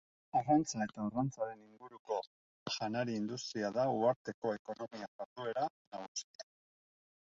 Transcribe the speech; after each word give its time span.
Arrantza 0.37 0.79
eta 0.85 1.03
arrantzaren 1.03 1.61
inguruko 1.65 2.17
janari-industria 2.79 3.73
da 3.79 3.87
uharteko 4.01 4.59
ekonomia-jarduera 4.61 5.73
nagusia. 5.73 6.53